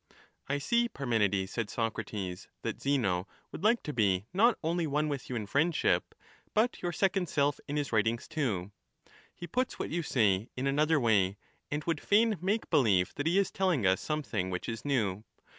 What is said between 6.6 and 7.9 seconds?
your second self ^y"^. in